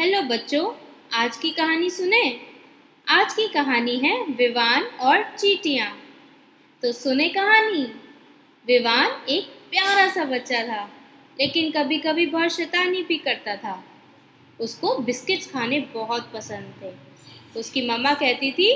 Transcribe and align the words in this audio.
Hello 0.00 0.20
बच्चों। 0.22 0.72
आज 1.12 1.36
की 1.36 1.50
कहानी 1.50 1.90
सुने? 1.90 2.40
आज 3.08 3.32
की 3.34 3.46
कहानी 3.48 3.96
है 3.96 4.24
विवान 4.24 4.82
और 4.82 5.22
चीटियाँ। 5.38 5.86
तो 6.82 6.92
सुने 6.92 7.28
कहानी? 7.28 7.84
विवान 8.66 9.24
एक 9.28 9.44
प्यारा 9.70 10.06
सा 10.10 10.24
बच्चा 10.24 10.62
था, 10.62 10.82
लेकिन 11.40 11.70
कभी 11.70 11.98
कभी 11.98 12.26
बहुत 12.26 12.52
शैतानी 12.52 13.02
भी 13.02 13.16
करता 13.16 13.56
था। 13.56 13.84
उसको 14.60 14.98
बिस्किट्स 14.98 15.50
खाने 15.50 15.80
बहुत 15.80 16.30
पसंद 16.34 16.74
थे। 16.82 16.92
उसकी 17.60 17.88
मम्मा 17.88 18.14
कहती 18.14 18.52
थी, 18.52 18.72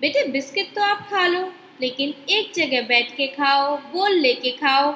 बेटे, 0.00 0.26
बिस्किट 0.28 0.74
तो 0.74 0.82
आप 0.82 1.08
खा 1.10 1.26
लो, 1.26 1.52
लेकिन 1.80 2.14
एक 2.28 2.52
जगह 2.54 2.82
बैठ 2.82 3.16
के 3.16 3.26
खाओ, 3.26 3.76
बोल 3.76 4.10
लेके 4.10 4.50
खाओ। 4.50 4.92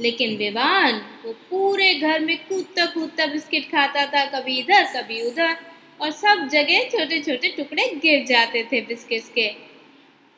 लेकिन 0.00 0.36
विवान 0.36 0.94
वो 1.26 1.32
पूरे 1.32 1.94
घर 1.94 2.20
में 2.20 2.36
कूदता 2.38 2.86
कूदता 2.86 3.26
बिस्किट 3.26 3.64
खाता 3.64 4.06
था, 4.06 4.24
कभी 4.24 4.58
इधर, 4.58 4.84
कभी 4.84 5.22
उधर, 5.22 5.56
और 6.00 6.10
सब 6.10 6.48
जगह 6.48 6.82
छोटे 6.84 7.20
छोटे 7.20 7.48
टुकड़े 7.48 7.86
गिर 7.94 8.24
जाते 8.24 8.68
थे 8.72 8.80
बिस्किट्स 8.80 9.28
के। 9.28 9.48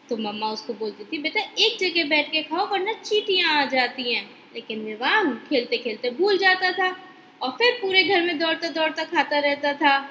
तो 0.09 0.17
मम्मा 0.17 0.47
उसको 0.47 0.75
बोलती 0.75 1.05
थी, 1.05 1.23
बेटा, 1.23 1.41
एक 1.41 1.79
जगह 1.81 2.09
बैठ 2.09 2.33
के 2.33 2.43
खाओ, 2.43 2.71
वरना 2.71 2.93
चीटियाँ 2.93 3.51
आ 3.53 3.65
जाती 3.65 4.15
हैं। 4.15 4.31
लेकिन 4.55 4.85
विवान 4.85 5.35
खेलते 5.35 5.79
खेलते 5.79 6.11
भूल 6.11 6.39
जाता 6.39 6.73
था, 6.73 6.97
और 7.43 7.51
फिर 7.51 7.79
पूरे 7.83 8.05
घर 8.05 8.23
में 8.23 8.39
दौड़ता 8.39 8.69
दौड़ता 8.69 9.05
खाता 9.05 9.39
रहता 9.39 9.73
था। 9.73 10.11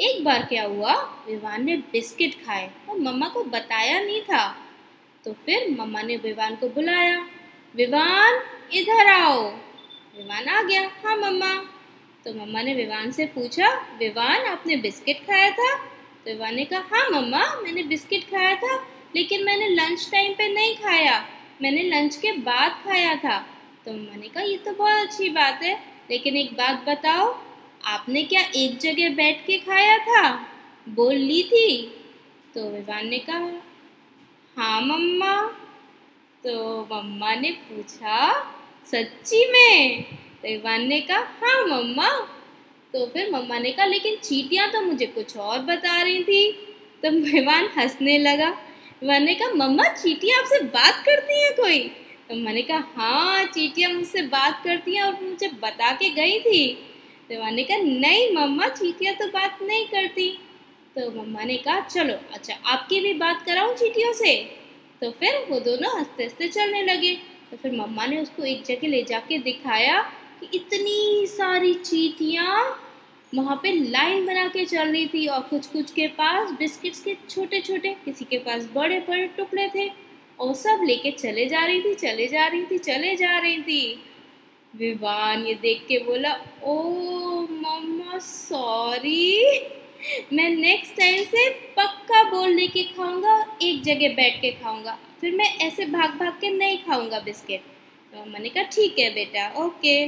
एक 0.00 0.24
बार 0.24 0.42
क्या 0.42 0.64
हुआ 0.64 0.94
विवान 1.28 1.64
ने 1.64 1.76
बिस्किट 1.76 2.34
खाए, 2.34 2.70
और 2.88 2.98
मम्मा 2.98 3.28
को 3.28 3.42
बताया 3.42 4.00
नहीं 4.00 4.22
था। 4.22 4.56
तो 5.24 5.32
फिर 5.32 5.76
मम्मा 5.80 6.02
ने 6.02 6.16
विवान 6.16 6.56
को 6.56 6.68
बुलाया 6.68 7.28
विवान, 7.76 8.40
इधर 8.72 9.06
आओ। 9.06 9.50
विवान 10.16 10.48
आ 10.48 10.62
गया। 10.62 10.90
हाँ 11.04 11.16
मम्मा। 11.16 11.54
तो 12.24 12.34
मम्मा 12.34 12.62
ने 12.62 12.74
विवान 12.74 13.10
से 13.10 13.26
पूछा, 13.26 13.96
विवान, 13.98 14.46
आपने 14.46 14.76
बिस्किट 14.76 15.20
खाया 15.20 15.50
था? 15.50 15.76
तो 16.24 16.30
विवान 16.30 16.54
ने 16.54 16.64
कहा 16.64 16.84
हाँ 16.92 17.08
मम्मा, 17.10 17.60
मैंने 17.62 17.82
बिस्किट 17.82 18.24
खाया 18.24 18.54
था, 18.54 18.86
लेकिन 19.16 19.44
मैंने 19.44 19.68
लंच 19.68 20.08
टाइम 20.12 20.32
पे 20.32 20.52
नहीं 20.54 20.74
खाया। 20.76 21.28
मैंने 21.62 21.82
लंच 21.82 22.16
के 22.16 22.32
बाद 22.32 22.70
खाया 22.84 23.14
था। 23.14 23.38
तो 23.84 23.92
मम्मा 23.92 24.16
ने 24.16 24.28
कहा, 24.28 24.42
ये 24.42 24.56
तो 24.56 24.72
बहुत 24.72 24.92
अच्छी 24.92 25.28
बात 25.28 25.62
है, 25.62 25.84
लेकिन 26.10 26.36
एक 26.36 26.52
बात 26.52 26.84
बताओ, 26.88 27.42
आपने 27.84 28.22
क्या 28.22 28.42
एक 28.56 28.78
जगह 28.78 29.14
बैठ 29.14 29.46
के 29.46 29.58
खाया 29.58 29.98
था? 29.98 30.46
बोल 30.88 31.14
ली 31.14 31.42
थी। 31.42 31.96
तो 32.54 32.70
विवान 32.70 33.08
ने 33.08 33.18
कहा 33.18 33.62
हाँ 34.56 34.80
मम्मा। 34.80 35.56
तो 36.44 36.88
मम्मा 36.92 37.34
ने 37.34 37.50
पूछा, 37.50 38.42
सच्ची 38.84 39.52
में? 39.52 40.02
तो 40.42 40.48
इवान 40.48 40.86
ने 40.86 41.00
कहा 41.00 41.16
हाँ 41.16 41.66
मम्मा। 41.66 42.08
तो 42.92 43.06
फिर 43.06 43.30
मम्मा 43.32 43.58
ने 43.58 43.70
कहा, 43.70 43.86
लेकिन 43.86 44.16
चीटियाँ 44.16 44.70
तो 44.70 44.80
मुझे 44.80 45.06
कुछ 45.06 45.36
और 45.36 45.58
बता 45.58 46.02
रही 46.02 46.24
थी। 46.24 46.52
तो 47.02 47.08
इवान 47.36 47.68
हंसने 47.78 48.18
लगा। 48.18 48.56
इवान 49.02 49.22
ने 49.22 49.34
कहा, 49.34 49.50
मम्मा, 49.50 49.84
चीटियाँ 49.84 50.38
आपसे 50.38 50.60
बात 50.60 51.02
करती 51.06 51.42
हैं 51.42 51.54
कोई? 51.54 51.78
तो 52.28 52.34
मम्मा 52.34 52.52
ने 52.52 52.62
कहा 52.62 52.84
हाँ 52.96 53.44
चीटियाँ 53.44 53.92
मुझसे 53.92 54.22
बात 54.22 54.62
करती 54.64 54.94
हैं 54.94 55.02
और 55.02 55.22
मुझे 55.22 55.48
बता 55.48 55.92
के 55.92 56.10
गई 56.10 56.40
थी। 56.40 56.74
तो 57.28 57.34
इवान 57.34 57.54
ने 57.54 57.64
कहा, 57.64 57.76
नहीं 57.76 58.36
मम्मा, 58.36 58.68
चीटियाँ 58.68 59.14
तो 59.14 59.26
बात 59.26 59.58
नहीं 59.62 59.86
करती। 59.86 60.38
तो 60.96 61.22
मम्मा 61.22 61.44
ने 61.44 61.56
कहा, 61.56 61.80
चलो 61.80 62.14
अच्छा 62.34 62.54
आपकी 62.66 63.00
भी 63.00 63.14
बात 63.14 63.44
कराऊँ 63.46 63.76
चीटियों 63.76 64.12
से? 64.12 64.59
तो 65.00 65.10
फिर 65.10 65.46
वो 65.50 65.60
दोनों 65.60 65.98
हँसते 65.98 66.24
हँसते 66.24 66.48
चलने 66.48 66.82
लगे। 66.82 67.14
तो 67.50 67.56
फिर 67.56 67.72
मम्मा 67.72 68.06
ने 68.06 68.20
उसको 68.22 68.42
एक 68.42 68.62
जगह 68.64 68.88
ले 68.88 69.02
जाके 69.02 69.38
दिखाया 69.38 70.00
कि 70.40 70.48
इतनी 70.54 71.26
सारी 71.26 71.74
चीटियाँ 71.74 72.86
वहाँ 73.34 73.56
पे 73.62 73.72
लाइन 73.90 74.26
बना 74.26 74.46
के 74.48 74.64
चल 74.64 74.88
रही 74.88 75.06
थी 75.06 75.26
और 75.26 75.40
कुछ 75.40 75.66
कुछ 75.66 75.90
के 75.92 76.06
पास 76.06 76.50
बिस्किट्स 76.50 77.00
के 77.00 77.16
छोटे 77.30 77.60
छोटे 77.60 77.94
किसी 78.04 78.24
के 78.24 78.38
पास 78.38 78.68
बड़े 78.74 78.98
बड़े 79.00 79.26
टुकड़े 79.26 79.68
थे 79.74 79.88
और 80.40 80.54
सब 80.54 80.80
लेके 80.84 81.10
चले 81.10 81.46
जा 81.46 81.64
रही 81.64 81.82
थी, 81.82 81.94
चले 81.94 82.26
जा 82.26 82.46
रही 82.46 82.62
थी, 82.62 82.78
चले 82.78 83.14
जा 83.16 83.38
रही 83.38 83.62
थी। 83.62 84.04
विवान 84.76 85.46
ये 85.46 85.54
देख 85.54 85.84
के 85.88 85.98
बोला, 85.98 86.32
ओ 86.64 86.82
मम्मा 87.50 88.18
सॉरी 88.18 89.60
मैं 90.32 90.48
नेक्स्ट 90.50 90.96
टाइम 90.96 91.24
से 91.24 91.48
पक्का 91.80 92.22
बोल 92.22 92.48
लेके 92.48 92.82
खाऊँगा, 92.82 93.58
एक 93.62 93.82
जगह 93.82 94.08
बैठ 94.08 94.40
के 94.40 94.50
खाऊँगा। 94.50 94.98
फिर 95.20 95.34
मैं 95.34 95.44
ऐसे 95.44 95.84
भाग 95.84 96.10
भाग 96.10 96.32
के 96.32 96.50
नहीं 96.50 96.78
खाऊँगा 96.78 97.20
बिस्किट। 97.20 97.60
तो 98.12 98.24
मैंने 98.30 98.48
कहा, 98.48 98.62
ठीक 98.62 98.98
है 98.98 99.10
बेटा, 99.10 99.64
ओके। 99.64 100.06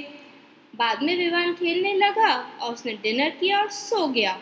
बाद 0.77 1.03
में 1.03 1.17
विवान 1.17 1.53
खेलने 1.55 1.95
लगा 1.95 2.59
और 2.63 2.73
उसने 2.73 2.93
डिनर 2.93 3.31
किया 3.31 3.61
और 3.61 3.69
सो 3.69 4.07
गया। 4.07 4.41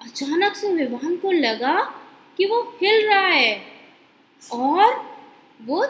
अचानक 0.00 0.56
से 0.56 0.72
विवान 0.72 1.16
को 1.16 1.32
लगा 1.32 1.80
कि 2.36 2.44
वो 2.44 2.78
हिल 2.82 3.06
रहा 3.06 3.26
है 3.26 3.66
और 4.52 5.16
वो 5.62 5.86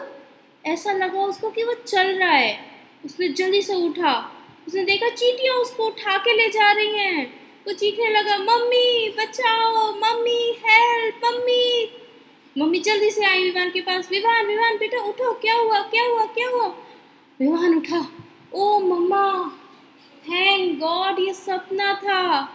ऐसा 0.65 0.91
लगा 0.91 1.21
उसको 1.21 1.49
कि 1.49 1.63
वो 1.63 1.73
चल 1.73 2.07
रहा 2.07 2.31
है। 2.31 2.59
उसने 3.05 3.27
जल्दी 3.27 3.61
से 3.61 3.73
उठा। 3.73 4.31
उसने 4.67 4.83
देखा, 4.83 5.09
चीटियाँ 5.09 5.55
उसको 5.55 5.85
उठा 5.85 6.17
के 6.17 6.33
ले 6.37 6.49
जा 6.49 6.71
रही 6.71 6.97
हैं। 6.97 7.40
वो 7.67 7.73
चीखने 7.73 8.09
लगा, 8.09 8.37
मम्मी, 8.37 9.09
बचाओ, 9.09 9.91
मम्मी 9.91 10.55
हेल्प 10.65 11.21
मम्मी. 11.25 11.91
मम्मी 12.57 12.79
जल्दी 12.79 13.11
से 13.11 13.25
आई 13.25 13.43
विवान 13.43 13.69
के 13.69 13.81
पास, 13.81 14.09
विवान 14.11 14.45
विवान 14.45 14.77
बेटा, 14.77 14.97
उठो, 14.97 15.33
क्या 15.33 15.55
हुआ 15.55 15.79
क्या 15.79 16.03
हुआ 16.03 16.25
क्या 16.25 16.49
हुआ? 16.49 16.67
विवान 17.39 17.75
उठा, 17.75 18.07
ओ 18.53 18.79
मम्मा 18.79 19.57
थैंक 20.29 20.79
गॉड 20.79 21.19
ये 21.19 21.33
सपना 21.33 21.93
था। 21.93 22.49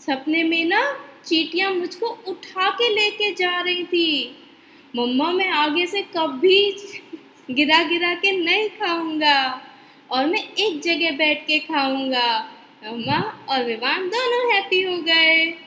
सपने 0.00 0.42
में 0.42 0.64
ना 0.64 0.98
चीटियाँ 1.24 1.72
मुझको 1.72 2.06
उठा 2.06 2.70
के 2.70 2.88
लेके 2.94 3.34
जा 3.34 3.60
रही 3.60 3.84
थी। 3.84 4.36
मम्मा, 4.96 5.32
मैं 5.32 5.48
आगे 5.48 5.86
से 5.86 6.02
कभी 6.02 6.70
गिरा 7.50 7.82
गिरा 7.82 8.14
के 8.14 8.32
नहीं 8.44 8.68
खाऊँगा 8.68 9.60
और 10.10 10.26
मैं 10.26 10.52
एक 10.54 10.80
जगह 10.80 11.10
बैठ 11.10 11.46
के 11.46 11.58
खाऊँगा। 11.58 12.53
मम्मा 12.86 13.18
और 13.48 13.64
विमान 13.64 14.08
दोनों 14.08 14.40
हैप्पी 14.52 14.82
हो 14.82 14.96
गए। 15.02 15.63